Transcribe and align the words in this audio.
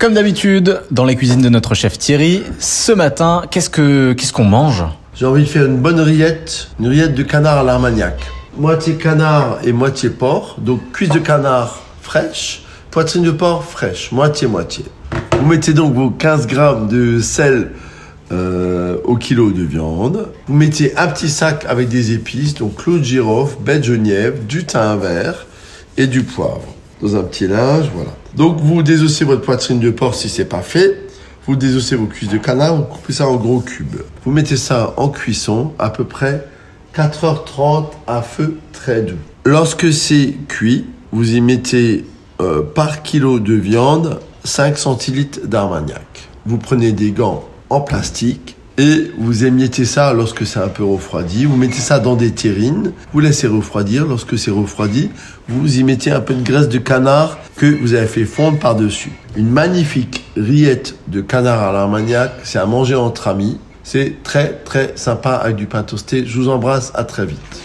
Comme 0.00 0.14
d'habitude, 0.14 0.80
dans 0.90 1.04
les 1.04 1.14
cuisines 1.14 1.42
de 1.42 1.50
notre 1.50 1.74
chef 1.74 1.98
Thierry, 1.98 2.42
ce 2.58 2.90
matin, 2.90 3.42
qu'est-ce 3.50 3.68
que 3.68 4.14
qu'est-ce 4.14 4.32
qu'on 4.32 4.44
mange? 4.44 4.82
J'ai 5.14 5.26
envie 5.26 5.42
de 5.42 5.48
faire 5.48 5.66
une 5.66 5.76
bonne 5.76 6.00
rillette, 6.00 6.68
une 6.80 6.86
rillette 6.86 7.14
de 7.14 7.22
canard 7.22 7.58
à 7.58 7.62
l'armagnac. 7.62 8.18
Moitié 8.56 8.94
canard 8.94 9.58
et 9.62 9.72
moitié 9.72 10.08
porc, 10.08 10.56
donc 10.58 10.80
cuisse 10.94 11.10
de 11.10 11.18
canard 11.18 11.82
fraîche, 12.00 12.62
poitrine 12.90 13.24
de 13.24 13.30
porc 13.30 13.62
fraîche, 13.62 14.10
moitié-moitié. 14.10 14.86
Vous 15.38 15.46
mettez 15.46 15.74
donc 15.74 15.92
vos 15.92 16.08
15 16.08 16.46
grammes 16.46 16.88
de 16.88 17.20
sel 17.20 17.72
euh, 18.32 18.96
au 19.04 19.16
kilo 19.16 19.50
de 19.50 19.64
viande. 19.64 20.28
Vous 20.46 20.54
mettez 20.54 20.96
un 20.96 21.08
petit 21.08 21.28
sac 21.28 21.66
avec 21.68 21.90
des 21.90 22.12
épices, 22.12 22.54
donc 22.54 22.76
clou 22.76 23.00
de 23.00 23.04
girofle, 23.04 23.58
baie 23.62 23.80
de 23.80 23.84
genièvre, 23.84 24.38
du 24.48 24.64
thym 24.64 24.96
vert 24.98 25.44
et 25.98 26.06
du 26.06 26.22
poivre. 26.22 26.64
Dans 27.02 27.16
un 27.16 27.22
petit 27.22 27.46
linge, 27.46 27.90
voilà. 27.94 28.10
Donc 28.34 28.60
vous 28.60 28.82
désossez 28.82 29.24
votre 29.24 29.42
poitrine 29.42 29.80
de 29.80 29.90
porc 29.90 30.14
si 30.14 30.28
c'est 30.28 30.44
pas 30.44 30.62
fait. 30.62 31.06
Vous 31.46 31.56
désossez 31.56 31.96
vos 31.96 32.06
cuisses 32.06 32.28
de 32.28 32.38
canard, 32.38 32.76
vous 32.76 32.82
coupez 32.84 33.12
ça 33.12 33.26
en 33.26 33.36
gros 33.36 33.60
cubes. 33.60 34.02
Vous 34.24 34.30
mettez 34.30 34.56
ça 34.56 34.94
en 34.96 35.08
cuisson 35.08 35.72
à 35.78 35.90
peu 35.90 36.04
près 36.04 36.46
4h30 36.94 37.86
à 38.06 38.22
feu 38.22 38.58
très 38.72 39.02
doux. 39.02 39.16
Lorsque 39.44 39.92
c'est 39.92 40.34
cuit, 40.48 40.86
vous 41.12 41.34
y 41.34 41.40
mettez 41.40 42.04
euh, 42.40 42.62
par 42.62 43.02
kilo 43.02 43.40
de 43.40 43.54
viande 43.54 44.20
5 44.44 44.76
centilitres 44.78 45.40
d'armagnac. 45.46 46.28
Vous 46.46 46.58
prenez 46.58 46.92
des 46.92 47.12
gants 47.12 47.44
en 47.68 47.80
plastique 47.80 48.56
et 48.80 49.10
vous 49.18 49.44
émiettez 49.44 49.84
ça 49.84 50.14
lorsque 50.14 50.46
c'est 50.46 50.58
un 50.58 50.68
peu 50.68 50.82
refroidi. 50.82 51.44
Vous 51.44 51.56
mettez 51.56 51.80
ça 51.80 51.98
dans 51.98 52.16
des 52.16 52.30
terrines, 52.30 52.92
vous 53.12 53.20
laissez 53.20 53.46
refroidir. 53.46 54.06
Lorsque 54.06 54.38
c'est 54.38 54.50
refroidi, 54.50 55.10
vous 55.48 55.78
y 55.78 55.84
mettez 55.84 56.10
un 56.10 56.20
peu 56.20 56.32
de 56.32 56.42
graisse 56.42 56.70
de 56.70 56.78
canard 56.78 57.38
que 57.56 57.66
vous 57.66 57.92
avez 57.92 58.06
fait 58.06 58.24
fondre 58.24 58.58
par-dessus. 58.58 59.12
Une 59.36 59.50
magnifique 59.50 60.24
rillette 60.34 60.94
de 61.08 61.20
canard 61.20 61.62
à 61.62 61.72
l'armagnac, 61.72 62.32
c'est 62.42 62.58
à 62.58 62.64
manger 62.64 62.94
entre 62.94 63.28
amis. 63.28 63.58
C'est 63.82 64.22
très 64.22 64.54
très 64.64 64.92
sympa 64.96 65.32
avec 65.32 65.56
du 65.56 65.66
pain 65.66 65.82
toasté. 65.82 66.24
Je 66.24 66.38
vous 66.38 66.48
embrasse, 66.48 66.90
à 66.94 67.04
très 67.04 67.26
vite. 67.26 67.50